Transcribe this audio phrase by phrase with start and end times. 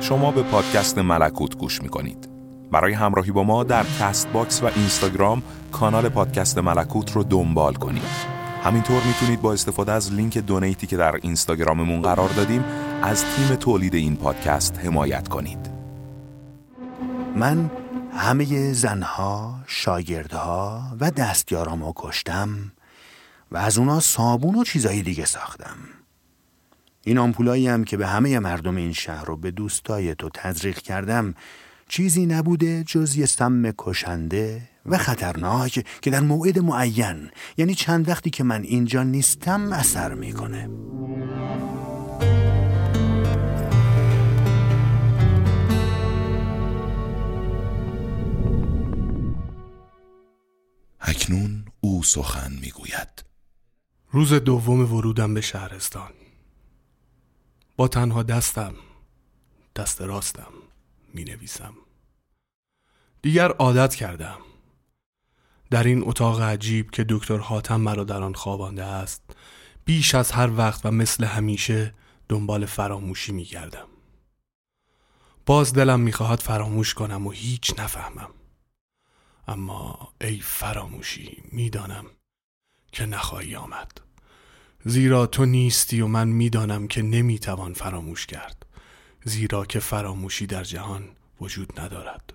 [0.00, 2.28] شما به پادکست ملکوت گوش می‌کنید.
[2.72, 5.42] برای همراهی با ما در Castbox و اینستاگرام
[5.72, 8.30] کانال پادکست ملکوت رو دنبال کنید.
[8.64, 12.64] همینطور می‌تونید با استفاده از لینک donate ی که در اینستاگراممون قرار دادیم
[13.02, 15.70] از تیم تولید این پادکست حمایت کنید.
[17.36, 17.70] من
[18.12, 22.72] همه زنها، شاگردها و دستیارامو کشتم
[23.52, 25.76] و از اونا صابون و چیزایی دیگه ساختم.
[27.04, 31.34] این آمپولایی هم که به همه مردم این شهر رو به دوستای تو تزریق کردم
[31.88, 38.30] چیزی نبوده جز یه سم کشنده و خطرناک که در موعد معین یعنی چند وقتی
[38.30, 40.68] که من اینجا نیستم اثر می‌کنه.
[51.00, 53.24] اکنون او سخن می‌گوید.
[54.10, 56.10] روز دوم ورودم به شهرستان.
[57.80, 58.74] با تنها دستم
[59.76, 60.52] دست راستم
[61.14, 61.74] می نویسم
[63.22, 64.38] دیگر عادت کردم.
[65.70, 69.36] در این اتاق عجیب که دکتر حاتم مرا در آن خوابانده است
[69.84, 71.94] بیش از هر وقت و مثل همیشه
[72.28, 73.88] دنبال فراموشی می گردم.
[75.46, 78.30] باز دلم می‌خواهد فراموش کنم و هیچ نفهمم.
[79.48, 82.06] اما ای فراموشی می‌دانم
[82.92, 84.09] که نخواهی آمد.
[84.84, 88.66] زیرا تو نیستی و من می‌دانم که نمی‌توان فراموش کرد
[89.24, 91.08] زیرا که فراموشی در جهان
[91.40, 92.32] وجود ندارد.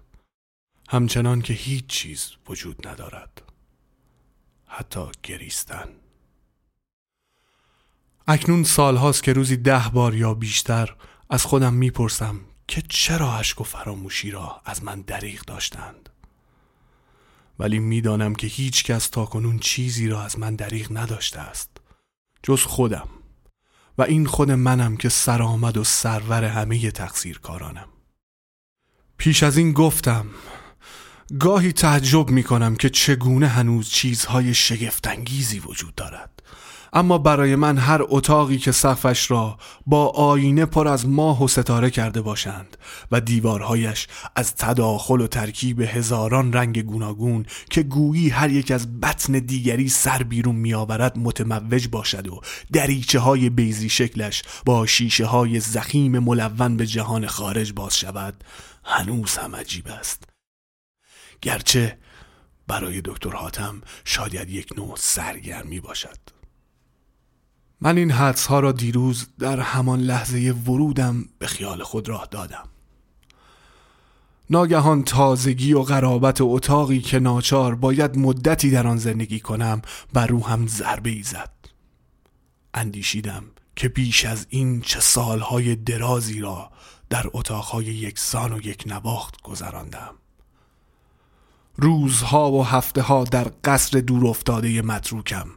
[0.89, 3.41] همچنان که هیچ چیز وجود ندارد.
[4.67, 5.89] حتی گریستن.
[8.27, 10.95] اکنون سالهاست که روزی ده بار یا بیشتر
[11.29, 16.09] از خودم می‌پرسم که چرا اشک و فراموشی را از من دریغ داشتند.
[17.59, 21.74] ولی می‌دانم که هیچ کس تا کنون چیزی را از من دریغ نداشته است.
[22.47, 23.07] جز خودم
[23.97, 27.87] و این خود منم که سرآمد و سرور همه تقصیر کارانم
[29.17, 30.25] پیش از این گفتم
[31.39, 36.43] گاهی تعجب می کنم که چگونه هنوز چیزهای شگفتانگیزی وجود دارد.
[36.95, 41.89] اما برای من هر اتاقی که سقفش را با آینه پر از ماه و ستاره
[41.89, 42.77] کرده باشند
[43.11, 49.31] و دیوارهایش از تداخل و ترکیب هزاران رنگ گوناگون که گویی هر یک از بطن
[49.31, 52.41] دیگری سر بیرون میآورد متموج باشد و
[52.73, 58.43] دریچه های بیزی شکلش با شیشه های زخیم ملون به جهان خارج باز شود
[58.83, 60.23] هنوز هم عجیب است.
[61.41, 61.97] گرچه
[62.67, 66.34] برای دکتر حاتم شاید یک نوع سرگرمی باشد.
[67.81, 72.67] من این حدس ها را دیروز در همان لحظه ورودم به خیال خود راه دادم.
[74.49, 79.81] ناگهان تازگی و قرابت اتاقی که ناچار باید مدتی در آن زندگی کنم
[80.13, 81.51] بر روحم ضربه ای زد.
[82.73, 83.43] اندیشیدم
[83.75, 86.71] که بیش از این چه سالهای درازی را
[87.09, 90.15] در اتاقهای یکسان و یک نواخت گذراندم.
[91.77, 95.49] روزها و هفته ها در قصر دور افتاده متروکم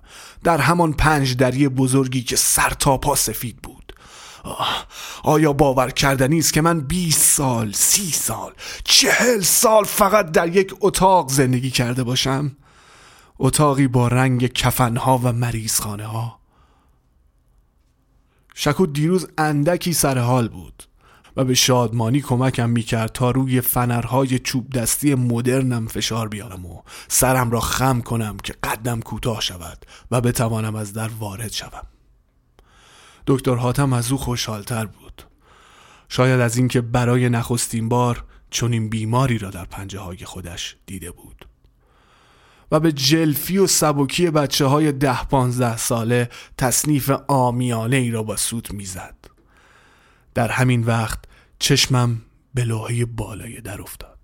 [0.45, 3.93] در همان پنج دری بزرگی که سر تا پا سفید بود.
[5.23, 8.53] آیا باور کردنی است که من 20 سال، سی سال،
[8.85, 12.57] چهل سال فقط در یک اتاق زندگی کرده باشم؟
[13.39, 16.39] اتاقی با رنگ کفنها و مریضخانه ها
[18.55, 20.88] شکود دیروز اندکی سر حال بود.
[21.39, 27.51] و به شادمانی کمکم می‌کرد تا روی فنرهای چوب دستی مدرنم فشار بیارم و سرم
[27.51, 31.87] را خم کنم که قدم کوتاه شود و بتوانم از در وارد شوم.
[33.27, 35.23] دکتر حاتم از او خوشحالتر بود.
[36.09, 41.47] شاید از اینکه برای نخستین بار چنین بیماری را در پنجه های خودش دیده بود.
[42.73, 48.37] و به جلفی و سبکی بچه های ده پانزده ساله تصنیف آمیانه ای را با
[48.37, 49.15] سوت می‌زد.
[50.35, 51.28] در همین وقت
[51.59, 52.23] چشمم
[52.55, 54.19] به لوحه بالای در افتاد.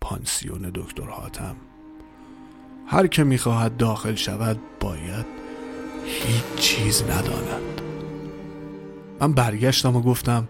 [0.00, 1.56] پانسیون دکتر حاتم.
[2.86, 5.26] هر که می‌خواهد داخل شود باید
[6.06, 7.80] هیچ چیز نداند.
[9.20, 10.48] من برگشتم و گفتم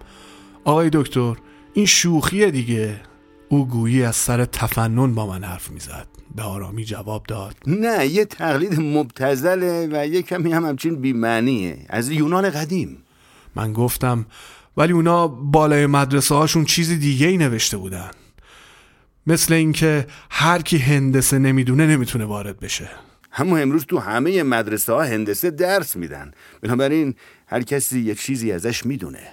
[0.64, 1.36] آقای دکتر
[1.74, 3.00] این شوخیه دیگه.
[3.48, 6.08] او گویی از سر تفنن با من حرف می‌زد.
[6.34, 7.56] به آرامی جواب داد.
[7.66, 11.86] نه یه تقلید مبتزله و یه کمی هم همچین بیمعنیه.
[11.88, 12.98] از یونان قدیم.
[13.54, 14.26] من گفتم
[14.76, 18.10] ولی اونا بالای مدرسه هاشون چیزی دیگه ای نوشته بودن.
[19.26, 22.88] مثل اینکه هر کی هندسه نمی‌دونه نمی‌تونه وارد بشه.
[23.30, 26.30] همون امروز تو همه مدرسه ها هندسه درس میدن.
[26.62, 27.14] بنابراین
[27.46, 29.28] هر کسی یک چیزی ازش می‌دونه.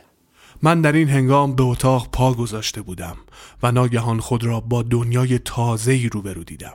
[0.62, 3.18] من در این هنگام به اتاق پا گذاشته بودم
[3.64, 6.74] و ناگهان خود را با دنیای تازه‌ای روبرو دیدم.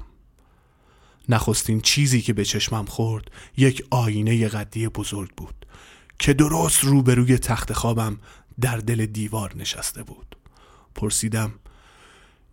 [1.28, 5.66] نخستین چیزی که به چشمم خورد یک آینه قدی بزرگ بود
[6.18, 8.18] که درست روبروی تخت خوابم
[8.60, 10.36] در دل دیوار نشسته بود.
[10.94, 11.52] پرسیدم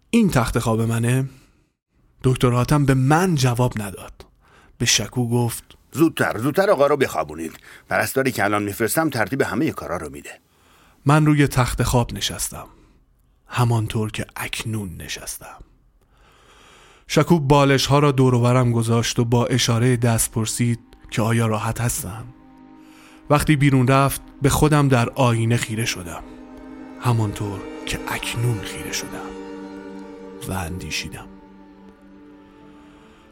[0.09, 1.29] این تخت خواب منه؟
[2.23, 4.25] دکتر حاتم به من جواب نداد.
[4.77, 7.59] به شکو گفت زودتر زودتر آقا رو بخوابونید.
[7.89, 10.39] پرستاری که الان میفرستم ترتیب همه کارا رو میده.
[11.05, 12.67] من روی تخت خواب نشستم.
[13.47, 15.59] همانطور که اکنون نشستم.
[17.07, 20.79] شکوب بالش ها را دور گذاشت و با اشاره دست پرسید
[21.11, 22.25] که آیا راحت هستم؟
[23.31, 26.23] وقتی بیرون رفت به خودم در آینه خیره شدم.
[27.01, 29.29] همانطور که اکنون خیره شدم
[30.47, 31.25] و اندیشیدم.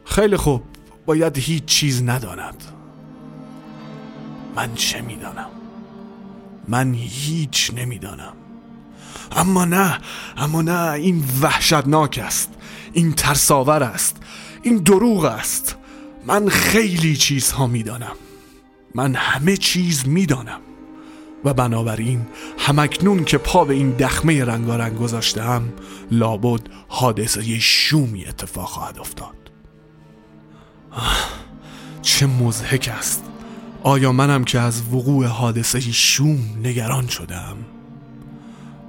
[0.04, 0.62] خیلی خوب
[1.06, 2.64] باید هیچ چیز نداند.
[4.56, 5.50] من چه می‌دانم؟
[6.68, 8.32] من هیچ نمی‌دانم.
[9.36, 9.98] اما نه
[10.36, 12.54] اما نه این وحشتناک است.
[12.92, 14.16] این ترساور است.
[14.62, 15.76] این دروغ است.
[16.26, 18.16] من خیلی چیزها می‌دانم.
[18.94, 20.60] من همه چیز می‌دانم.
[21.44, 22.26] و بنابراین
[22.58, 25.62] همکنون که پا به این دخمه رنگارنگ گذاشتم
[26.10, 29.50] لابد حادثه شومی اتفاق خواهد افتاد.
[32.02, 33.24] چه مزهک است.
[33.82, 37.56] آیا منم که از وقوع حادثه شوم نگران شدم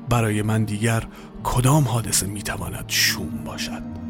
[0.10, 1.08] برای من دیگر
[1.44, 4.01] کدام حادثه می‌تواند شوم باشد؟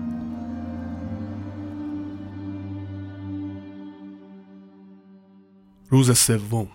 [5.91, 6.67] روز سوم.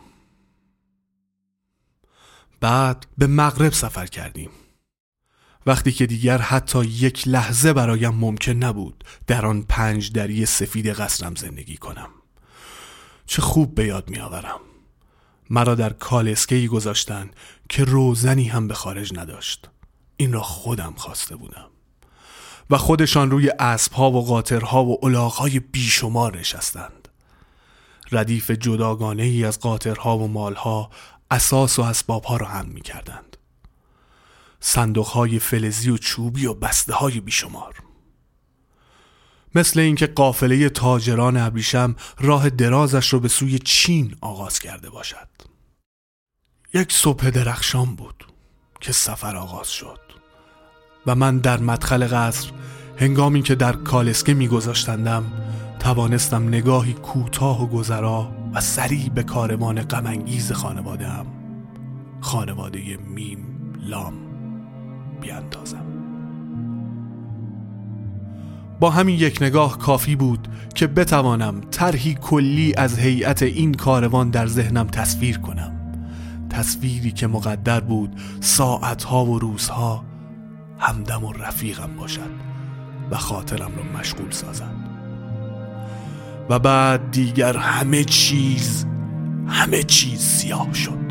[2.61, 4.51] بعد به مغرب سفر کردیم.
[5.67, 11.35] وقتی که دیگر حتی یک لحظه برایم ممکن نبود در آن پنج دری سفید قصرم
[11.35, 12.09] زندگی کنم.
[13.27, 14.61] چه خوب به یاد می آورم
[15.51, 17.31] مرا در کالسکهی گذاشتن
[17.69, 19.71] که روزنی هم به خارج نداشت.
[20.17, 21.71] این را خودم خواسته بودم.
[22.71, 26.96] و خودشان روی اسبها و قاطرها و الاغهای بیشمار نشستند.
[28.13, 30.91] ردیف جداگانه ای از قاطرها و مالها
[31.31, 33.37] اساس و اسبابها را هم می کردند
[34.61, 37.75] صندوقهای فلزی و چوبی و بسته های بیشمار.
[39.55, 45.29] مثل اینکه قافله تاجران ابریشم راه درازش رو به سوی چین آغاز کرده باشد.
[46.75, 48.27] یک صبح درخشان بود
[48.81, 50.01] که سفر آغاز شد
[51.07, 52.51] و من در مدخل قصر
[52.97, 55.33] هنگامی که در کالسکه میگذاشتندم
[55.87, 61.27] توانستم نگاهی کوتاه و گذرا و سریع به کاروان غمانگیز خانواده هم
[62.21, 63.39] خانواده میم
[63.83, 64.13] لام
[65.21, 65.87] بیاندازم
[68.81, 74.47] با همین یک نگاه کافی بود که بتوانم طرحی کلی از هیئت این کاروان در
[74.47, 75.73] ذهنم تصویر کنم.
[76.51, 80.05] تصویری که مقدر بود ساعتها و روزها
[80.79, 82.31] همدم و رفیقم باشد
[83.11, 84.86] و خاطرم را مشغول سازد.
[86.51, 88.87] و بعد دیگر همه چیز
[89.47, 91.07] همه چیز سیاه شد.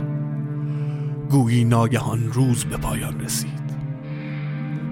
[1.29, 3.65] گویی ناگهان روز به پایان رسید.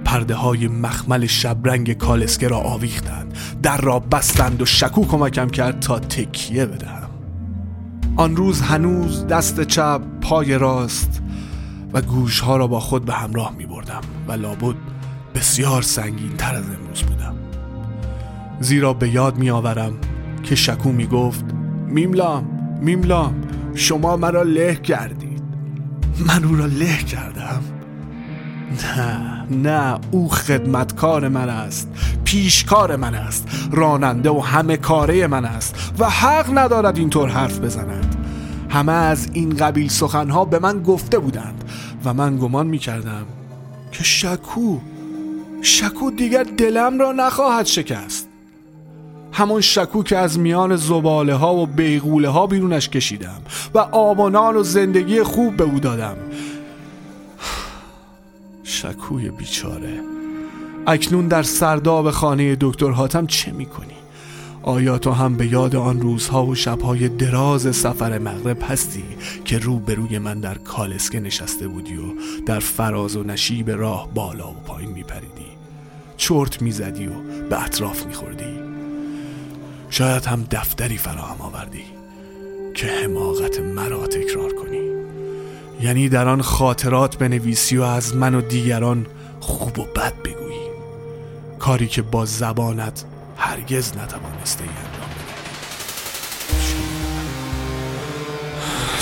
[0.06, 3.38] پرده های مخمل شبرنگ کالسکه را آویختند.
[3.64, 7.10] در را بستند و شکو کمکم کرد تا تکیه بدهم.
[8.16, 11.22] آن روز هنوز دست چپ پای راست
[11.94, 14.76] و گوشها را با خود به همراه می بردم و لابد
[15.36, 17.36] بسیار سنگین تر از امروز بودم.
[18.60, 19.94] زیرا به یاد می آورم
[20.44, 21.46] که شکو می گفت
[21.88, 23.36] میملام میملام
[23.76, 25.44] شما مرا له کردید.
[26.28, 27.62] من او را له کردم؟
[28.98, 31.90] نه نه او خدمتکار من است
[32.24, 38.16] پیشکار من است راننده و همه کاره من است و حق ندارد اینطور حرف بزند.
[38.70, 41.64] همه از این قبیل سخنها به من گفته بودند
[42.06, 43.26] و من گمان می کردم
[43.92, 44.78] که شکو
[45.62, 48.33] شکو دیگر دلم را نخواهد شکست.
[49.34, 53.42] همون شکو که از میان زباله ها و بیغوله ها بیرونش کشیدم
[53.74, 56.16] و آب و زندگی خوب به او دادم.
[58.64, 60.00] شکوی بیچاره.
[60.88, 63.94] اکنون در سرداب خانه دکتر حاتم چه می‌کنی؟
[64.64, 69.04] آیا تو هم به یاد آن روزها و شبهای دراز سفر مغرب هستی
[69.46, 72.04] که رو روی من در کالسکه نشسته بودی و
[72.46, 75.46] در فراز و نشیب راه بالا و پایین میپریدی؟
[76.18, 77.14] چرت می‌زدی و
[77.50, 78.73] به اطراف میخوردی؟
[79.94, 81.84] شاید هم دفتری فراهم آوردی
[82.76, 84.82] که حماقت مرا تکرار کنی.
[85.82, 89.06] یعنی در آن خاطرات بنویسی و از من و دیگران
[89.40, 90.70] خوب و بد بگویی.
[91.60, 93.04] کاری که با زبانت
[93.38, 95.10] هرگز نتوانسته ای انجام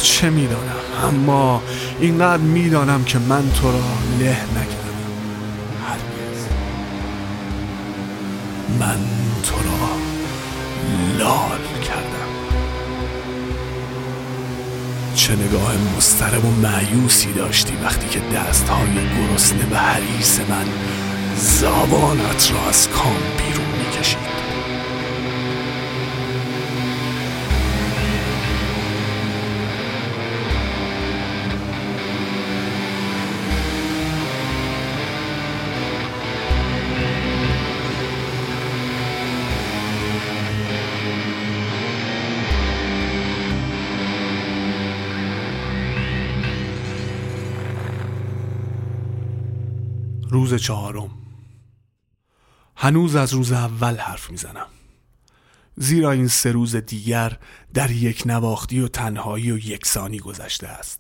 [0.01, 1.61] چه می‌دانم؟ اما
[1.99, 3.83] اینقدر می‌دانم که من تو را
[4.19, 5.11] له نکردم.
[5.87, 6.47] هرگز.
[8.79, 9.30] من
[11.21, 12.31] لال کردم.
[15.15, 20.65] چه نگاه مسترب و معیوسی داشتی وقتی که دستهای گرسنه و حریس من
[21.35, 23.70] زبانت را از کام بیرون
[50.51, 51.09] روز چهارم.
[52.75, 54.67] هنوز از روز اول حرف می‌زنم.
[55.75, 57.37] زیرا این سه روز دیگر
[57.73, 60.99] در یک نواختی و تنهایی و یکسانی گذشته است.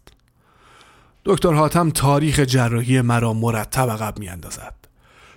[1.25, 4.75] دکتر حاتم تاریخ جراحی مرا مرتب عقب میاندازد.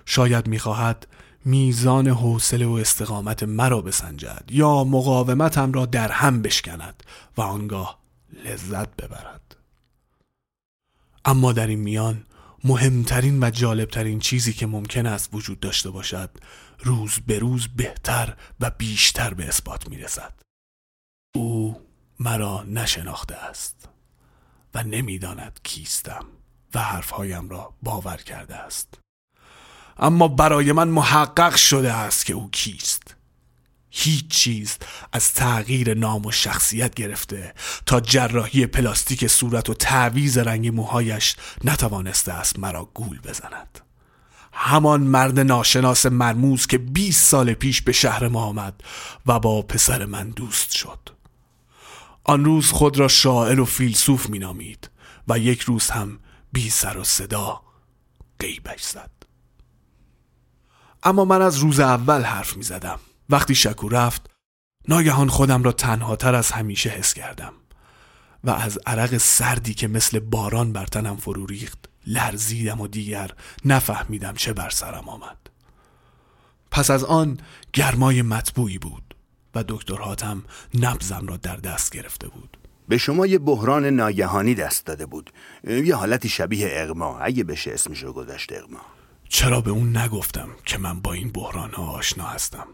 [0.05, 1.07] شاید می‌خواهد
[1.45, 7.03] میزان حوصله و استقامت مرا بسنجد یا مقاومتم را در هم بشکند
[7.37, 7.99] و آنگاه
[8.45, 9.55] لذت ببرد.
[11.25, 12.25] اما در این میان
[12.67, 16.29] مهمترین و جالبترین چیزی که ممکن است وجود داشته باشد
[16.79, 20.33] روز به روز بهتر و بیشتر به اثبات می رسد.
[21.35, 21.81] او
[22.19, 23.89] مرا نشناخته است
[24.73, 26.25] و نمی‌داند کیستم
[26.75, 28.99] و حرفهایم را باور کرده است
[29.97, 33.14] اما برای من محقق شده است که او کیست
[33.97, 34.77] هیچ چیز
[35.13, 37.53] از تغییر نام و شخصیت گرفته
[37.85, 43.79] تا جراحی پلاستیک صورت و تعویز رنگ موهایش نتوانسته است مرا گول بزند.
[44.53, 48.83] همان مرد ناشناس مرموز که 20 سال پیش به شهر ما آمد
[49.25, 51.09] و با پسر من دوست شد.
[52.23, 54.89] آن روز خود را شاعر و فیلسوف مینامید
[55.27, 56.19] و یک روز هم
[56.51, 57.61] بی سر و صدا
[58.39, 59.11] قیبش زد.
[61.03, 64.29] اما من از روز اول حرف می زدم وقتی شکو رفت
[64.87, 67.53] ناگهان خودم را تنها تر از همیشه حس کردم
[68.43, 73.31] و از عرق سردی که مثل باران بر تنم فرو ریخت لرزیدم و دیگر
[73.65, 75.37] نفهمیدم چه بر سرم آمد.
[76.71, 77.37] پس از آن
[77.73, 79.15] گرمای مطبوعی بود
[79.55, 82.57] و دکتر حاتم نبزم را در دست گرفته بود.
[82.87, 85.33] به شما یه بحران ناگهانی دست داده بود.
[85.63, 87.19] یه حالتی شبیه اغما.
[87.19, 88.81] اگه بشه اسمشو گذاشت اغما.
[89.29, 92.67] چرا به اون نگفتم که من با این بحران ها آشنا هستم؟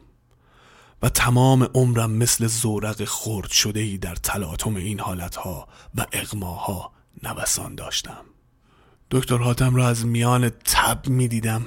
[1.01, 6.91] و تمام عمرم مثل زورق خرد شده ای در تلاطم این حالتها و اغماها
[7.23, 8.25] نوسان داشتم
[9.11, 11.65] دکتر حاتم را از میان تب می دیدم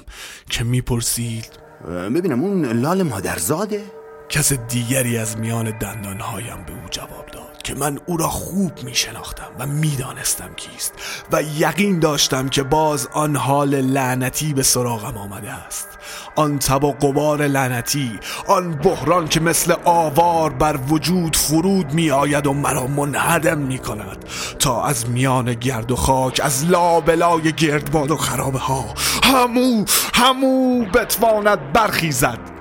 [0.51, 1.49] که می‌پرسید
[1.89, 3.85] ببینم اون لال مادرزاده؟
[4.29, 8.95] کس دیگری از میان دندانهایم به او جواب داد که من او را خوب می
[8.95, 10.93] شناختم و می دانستم کیست
[11.33, 15.89] و یقین داشتم که باز آن حال لعنتی به سراغم آمده است.
[16.37, 18.19] آن تب و قبار لعنتی
[18.49, 24.25] آن بحران که مثل آوار بر وجود فرود می آید و مرا منهدم می کند
[24.59, 28.85] تا از میان گرد و خاک از لابلای گردباد و خرابه ها
[29.23, 32.54] همو همو بتواند برخیزد.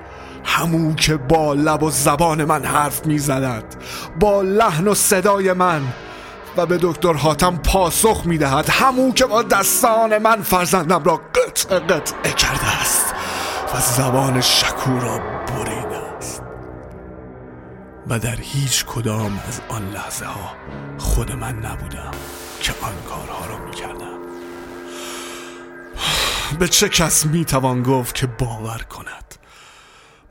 [0.44, 3.64] همون که با لب و زبان من حرف می زدد
[4.20, 5.82] با لحن و صدای من
[6.56, 11.78] و به دکتر حاتم پاسخ می دهد همون که با دستان من فرزندم را قطع
[11.78, 13.14] قطع کرده است
[13.74, 16.42] و زبان شکور را بریده است.
[18.08, 20.50] و در هیچ کدام از آن لحظه ها
[20.98, 22.10] خود من نبودم
[22.60, 24.18] که آن کارها را می کردم
[26.58, 29.34] به چه کس می توان گفت که باور کند؟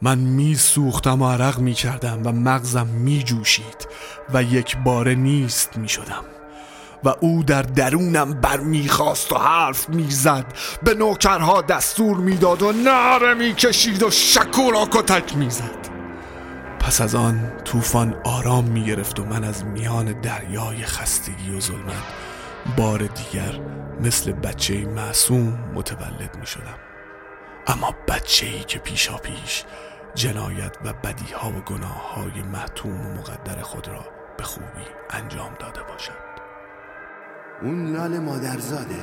[0.04, 3.88] من می سوختم و عرق می کردم و مغزم می جوشید
[4.34, 6.24] و یک بار نیست می شدم
[7.04, 10.46] و او در درونم برمیخواست و حرف می‌زد.
[10.84, 15.90] به نوکرها دستور می‌داد و نره می‌کشید و شکورا کتک می‌زد.
[16.80, 22.04] پس از آن طوفان آرام می‌گرفت و من از میان دریای خستگی و ظلمت
[22.78, 23.60] بار دیگر
[24.02, 26.78] مثل بچه معصوم متولد می شدم
[27.68, 29.64] اما بچه ای که پیشا پیش
[30.16, 34.06] جنایت و بدیها و گناه های محتوم و مقدر خود را
[34.38, 36.34] به خوبی انجام داده باشد.
[37.62, 39.00] اون لال مادرزاده.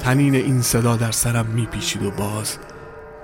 [0.00, 2.58] تنین این صدا در سرم میپیچید و باز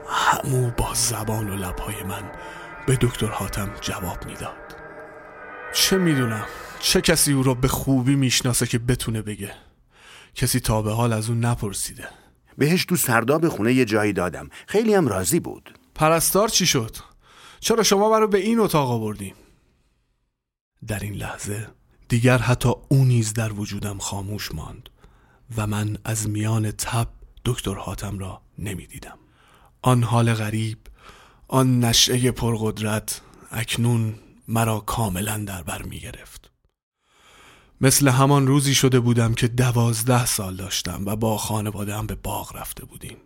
[0.08, 2.22] همو با زبان و لبهای من
[2.86, 4.76] به دکتر حاتم جواب می‌داد.
[5.74, 6.44] چه می‌دونم؟
[6.80, 9.52] چه کسی او را به خوبی می‌شناسه که بتونه بگه؟
[10.34, 12.08] کسی تا به حال از اون نپرسیده.
[12.58, 14.48] بهش تو سرداب خونه یه جایی دادم.
[14.66, 15.77] خیلی هم راضی بود.
[15.98, 16.96] پرستار چی شد؟
[17.60, 19.34] چرا شما مرا به این اتاق آوردین؟
[20.86, 21.68] در این لحظه
[22.08, 24.88] دیگر حتی او نیز در وجودم خاموش ماند
[25.56, 27.08] و من از میان تب
[27.44, 29.18] دکتر حاتم را نمی‌دیدم.
[29.82, 30.78] آن حال غریب
[31.48, 34.14] آن نشعه پرقدرت اکنون
[34.48, 36.50] مرا کاملا در بر می گرفت
[37.80, 42.84] مثل همان روزی شده بودم که دوازده سال داشتم و با خانوادم به باغ رفته
[42.84, 43.16] بودیم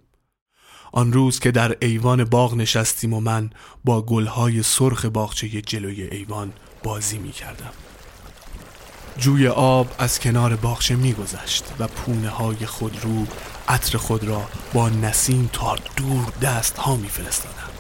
[0.93, 3.51] آن روز که در ایوان باغ نشستیم و من
[3.85, 7.71] با گلهای سرخ باغچه جلوی ایوان بازی می کردم
[9.19, 13.27] جوی آب از کنار باغچه میگذشت و پونه های خود رو
[13.69, 17.73] عطر خود را با نسیم تا دور دست ها می فرستادند.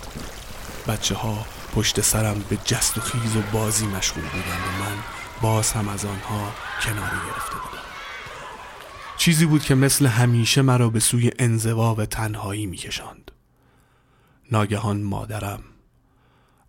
[0.88, 4.96] بچه ها پشت سرم به جست و خیز و بازی مشغول بودند و من
[5.42, 6.52] باز هم از آنها
[6.82, 7.91] کناری گرفته بودم
[9.22, 13.30] چیزی بود که مثل همیشه مرا به سوی انزوا و تنهایی میکشاند.
[14.52, 15.62] ناگهان مادرم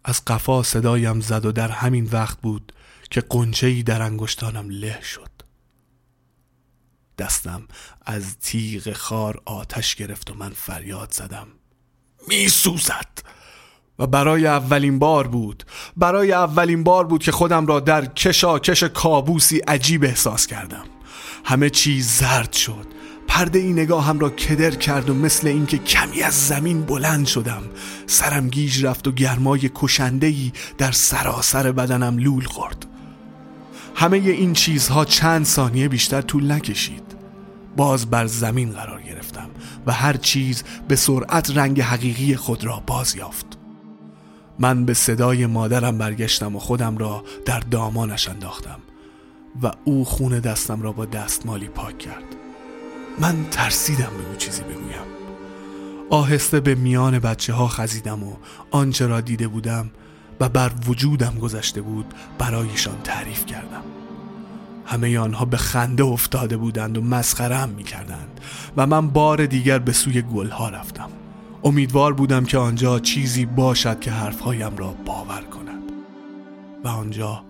[0.03, 2.73] از قفا صدایم زد و در همین وقت بود
[3.09, 5.29] که قنچهی در انگشتانم له شد.
[7.17, 7.67] دستم
[8.05, 11.47] از تیغ خار آتش گرفت و من فریاد زدم.
[12.27, 13.19] می سوزد
[13.99, 15.63] و برای اولین بار بود
[15.97, 20.92] برای اولین بار بود که خودم را در کشا کش کابوسی عجیب احساس کردم.
[21.43, 22.87] همه چیز زرد شد.
[23.27, 27.63] پرده ای نگاه هم را کدر کرد و مثل اینکه کمی از زمین بلند شدم.
[28.07, 32.85] سرم گیج رفت و گرمای کشندهی در سراسر بدنم لول خورد.
[33.95, 37.03] همه این چیزها چند ثانیه بیشتر طول نکشید.
[37.77, 39.49] باز بر زمین قرار گرفتم
[39.85, 43.45] و هر چیز به سرعت رنگ حقیقی خود را باز یافت.
[44.59, 48.79] من به صدای مادرم برگشتم و خودم را در دامانش انداختم.
[49.61, 52.35] و او خون دستم را با دستمالی پاک کرد.
[53.19, 55.13] من ترسیدم به او چیزی بگویم.
[56.09, 58.33] آهسته به میان بچه ها خزیدم و
[58.71, 59.91] آنچه را دیده بودم
[60.39, 62.05] و بر وجودم گذشته بود
[62.37, 63.83] برایشان تعریف کردم.
[64.85, 68.39] همه آنها به خنده افتاده بودند و مسخرم می کردند
[68.77, 71.09] و من بار دیگر به سوی گلها رفتم.
[71.63, 75.91] امیدوار بودم که آنجا چیزی باشد که حرفهایم را باور کند.
[76.83, 77.43] و آنجا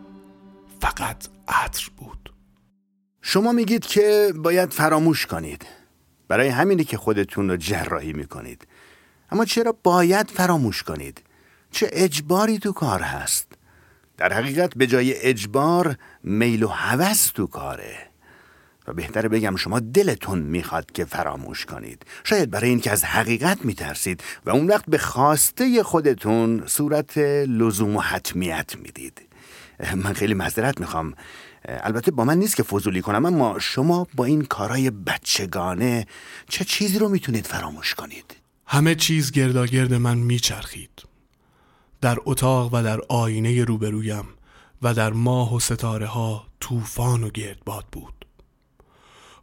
[0.83, 2.33] فقط عطر بود.
[3.21, 5.65] شما میگید که باید فراموش کنید.
[6.27, 8.67] برای همینی که خودتون رو جراحی می‌کنید.
[9.31, 11.21] اما چرا باید فراموش کنید؟
[11.71, 13.47] چه اجباری تو کار هست؟
[14.17, 17.97] در حقیقت به جای اجبار میل و هوس تو کاره.
[18.87, 22.05] و بهتره بگم شما دلتون می‌خواد که فراموش کنید.
[22.23, 27.99] شاید برای اینکه از حقیقت میترسید و اون وقت به خواسته خودتون صورت لزوم و
[27.99, 29.21] حتمیت می‌دید.
[29.95, 31.13] من خیلی معذرت می‌خوام.
[31.65, 36.07] البته با من نیست که فضولی کنم اما شما با این کارهای بچگانه
[36.49, 38.35] چه چیزی رو می‌تونید فراموش کنید؟
[38.67, 41.03] همه چیز گرداگرد من میچرخید.
[42.01, 44.25] در اتاق و در آینه روبرویم
[44.81, 48.25] و در ماه و ستاره ها طوفان و گردباد بود.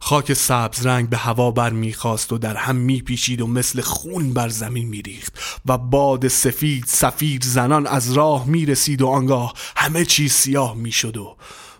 [0.03, 4.49] خاک سبز رنگ به هوا بر می‌خواست و در هم میپیچید و مثل خون بر
[4.49, 10.75] زمین میریخت و باد سفید سفید زنان از راه می‌رسید و آنگاه همه چیز سیاه
[10.75, 11.35] می‌شد و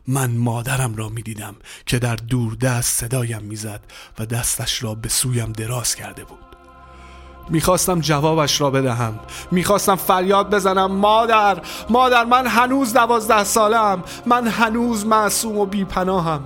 [0.08, 1.56] من مادرم را می‌دیدم
[1.86, 3.82] که در دور دست صدایم می‌زد
[4.20, 6.38] و دستش را به سویم دراز کرده بود.
[7.50, 9.20] می‌خواستم جوابش را بدهم.
[9.52, 10.92] می‌خواستم فریاد بزنم.
[10.92, 14.04] مادر مادر من هنوز دوازده سالم.
[14.26, 16.44] من هنوز معصوم و بیپناهم.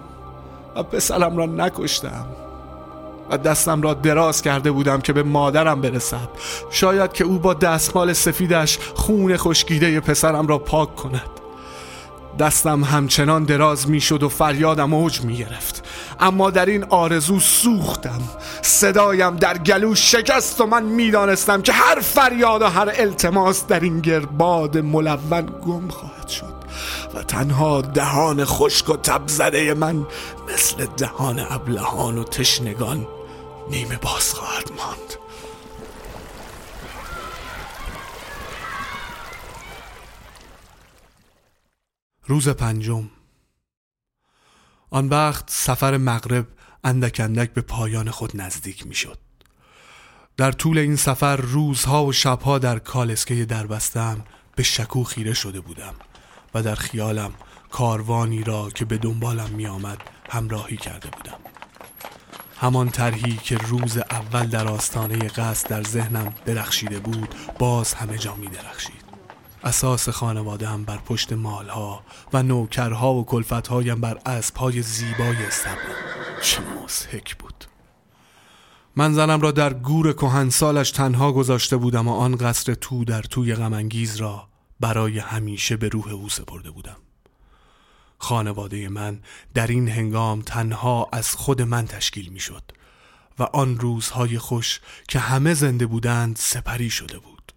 [0.76, 2.26] و پسرم را نکشتم
[3.30, 6.30] و دستم را دراز کرده بودم که به مادرم برسد.
[6.70, 11.30] شاید که او با دستمال سفیدش خون خشکیده پسرم را پاک کند.
[12.40, 15.86] دستم همچنان دراز می شد و فریادم اوج می گرفت
[16.20, 18.22] اما در این آرزو سوختم.
[18.62, 24.00] صدایم در گلو شکست و من می‌دانستم که هر فریاد و هر التماس در این
[24.00, 26.15] گرباد ملون گم خواهد.
[27.16, 30.08] و تنها دهان خشک و تبزده من
[30.54, 33.08] مثل دهان ابلهان و تشنگان
[33.70, 35.16] نیمه باز خواهد ماند.
[42.28, 43.10] روز پنجم.
[44.90, 46.48] آن وقت سفر مغرب
[46.84, 49.18] اندک اندک به پایان خود نزدیک می شد.
[50.38, 54.26] در طول این سفر روزها و شبها در کالسکه دربستم
[54.56, 55.94] به شکو خیره شده بودم.
[56.56, 57.32] و در خیالم
[57.72, 59.98] کاروانی را که به دنبالم می آمد
[60.30, 61.38] همراهی کرده بودم.
[62.58, 68.36] همان طرحی که روز اول در آستانه قصد در ذهنم درخشیده بود باز همه جا
[68.36, 69.06] می درخشید
[69.64, 75.96] اساس خانواده بر پشت مالها و نوکرها و کلفتهایم بر اسبهای زیبای استبلم
[76.42, 77.66] چه مزهک بود.
[78.96, 83.56] من زنم را در گور کهنسالش تنها گذاشته بودم و آن قصر تو در توی
[83.56, 84.48] غمانگیز را
[84.80, 86.98] برای همیشه به روح او سپرده بودم.
[88.18, 89.22] خانواده من
[89.54, 92.64] در این هنگام تنها از خود من تشکیل می شد
[93.40, 97.52] و آن روزهای خوش که همه زنده بودند سپری شده بود.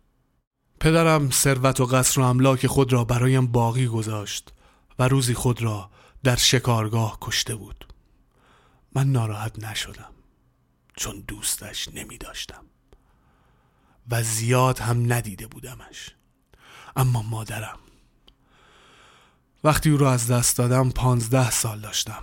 [0.80, 4.52] پدرم ثروت و قصر و املاک خود را برایم باقی گذاشت
[4.98, 5.90] و روزی خود را
[6.24, 7.86] در شکارگاه کشته بود.
[8.94, 10.12] من ناراحت نشدم
[10.96, 12.64] چون دوستش نمی داشتم
[14.10, 16.14] و زیاد هم ندیده بودمش.
[16.98, 17.78] اما مادرم.
[19.64, 22.22] وقتی او را از دست دادم پانزده سال داشتم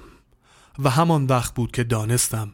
[0.79, 2.53] و همان وقت بود که دانستم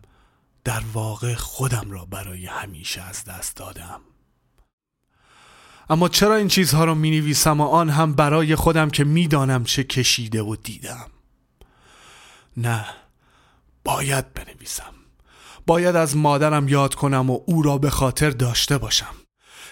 [0.64, 4.02] در واقع خودم را برای همیشه از دست دادم.
[5.90, 9.84] اما چرا این چیزها را می نویسم و آن هم برای خودم که می‌دانم چه
[9.84, 11.08] کشیده و دیدم؟
[12.58, 12.86] نه
[13.84, 14.94] باید بنویسم.
[15.68, 19.16] باید از مادرم یاد کنم و او را به خاطر داشته باشم.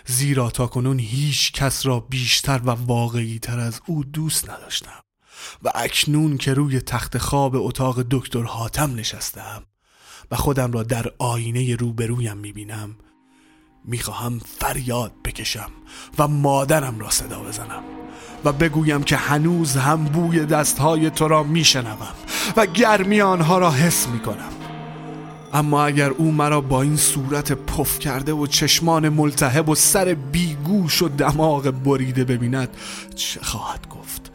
[0.06, 5.00] زیرا تا کنون هیچ کس را بیشتر و واقعی تر از او دوست نداشتم.
[5.64, 9.64] و اکنون که روی تخت خواب اتاق دکتر حاتم نشستم
[10.32, 12.96] و خودم را در آینه روبرویم می‌بینم
[13.86, 15.72] می‌خواهم فریاد بکشم
[16.18, 17.84] و مادرم را صدا بزنم
[18.46, 22.16] و بگویم که هنوز هم بوی دستهای تو را میشنوم
[22.58, 24.69] و گرمی آنها را حس می‌کنم.
[25.54, 31.02] اما اگر او مرا با این صورت پف کرده و چشمان ملتهب و سر بیگوش
[31.02, 32.70] و دماغ بریده ببیند
[33.16, 34.32] چه خواهد گفت؟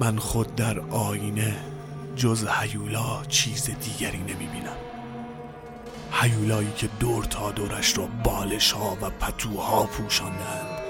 [0.00, 1.56] من خود در آینه
[2.16, 4.76] جز هیولا چیز دیگری نمی بینم
[6.12, 10.80] هیولایی که دور تا دورش را بالش ها و پتوها پوشاندند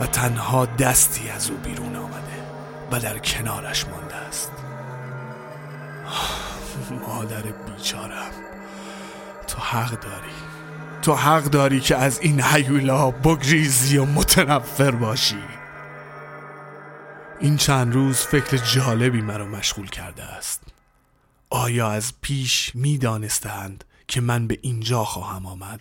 [0.00, 2.40] و تنها دستی از او بیرون آمده
[2.92, 4.69] و در کنارش مانده است.
[6.92, 8.30] مادر بیچارم.
[9.46, 10.32] تو حق داری.
[11.02, 15.42] تو حق داری که از این حیولا بگریزی و متنفر باشی.
[17.40, 20.62] این چند روز فکر جالبی مرا مشغول کرده است.
[21.50, 25.80] آیا از پیش می دانستند که من به اینجا خواهم آمد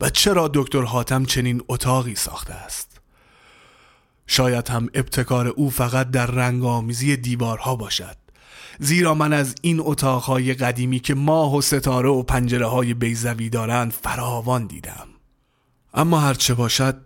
[0.00, 3.00] و چرا دکتر حاتم چنین اتاقی ساخته است؟
[4.26, 8.21] شاید هم ابتکار او فقط در رنگ آمیزی دیوارها باشد.
[8.78, 13.92] زیرا من از این اتاقهای قدیمی که ماه و ستاره و پنجره های بیزوی دارند
[13.92, 15.08] فراوان دیدم.
[15.94, 16.96] اما هرچه باشد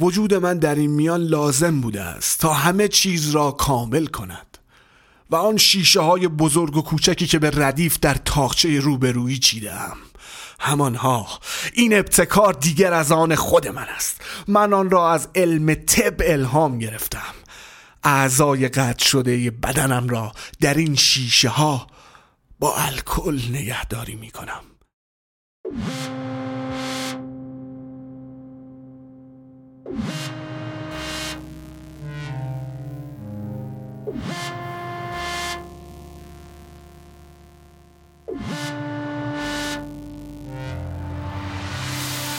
[0.00, 4.58] وجود من در این میان لازم بوده است تا همه چیز را کامل کند
[5.30, 9.96] و آن شیشه های بزرگ و کوچکی که به ردیف در تاخچه روبرویی چیدم
[10.60, 11.26] همانها
[11.72, 14.20] این ابتکار دیگر از آن خود من است.
[14.48, 17.34] من آن را از علم طب الهام گرفتم.
[18.04, 21.86] اعضای قطع شده بدنم را در این شیشه ها
[22.58, 24.62] با الکل نگهداری می کنم.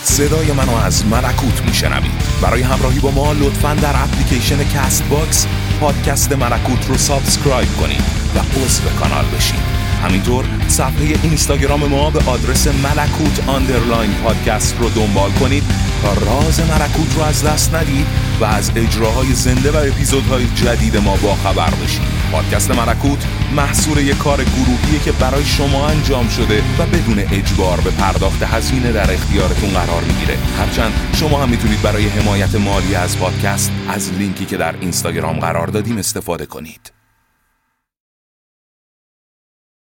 [0.03, 2.11] صدای منو از ملکوت میشنوید
[2.41, 5.47] برای همراهی با ما لطفا در اپلیکیشن Castbox
[5.79, 8.01] پادکست ملکوت رو subscribe کنید
[8.35, 9.59] و عضو کانال بشید
[10.03, 15.63] همینطور صفحه اینستاگرام ما به آدرس ملکوت underline پادکست رو دنبال کنید
[16.01, 18.07] تا راز ملکوت رو از دست ندید
[18.41, 24.17] و از اجراهای زنده و اپیزودهای جدید ما با خبر بشید پادکست ملکوت محصول یک
[24.17, 29.69] کار گروهیه که برای شما انجام شده و بدون اجبار به پرداخت هزینه در اختیارتون
[29.69, 30.37] قرار می‌گیره.
[30.59, 35.67] هرچند شما هم می‌تونید برای حمایت مالی از پادکست از لینکی که در اینستاگرام قرار
[35.67, 37.02] دادیم استفاده کنید.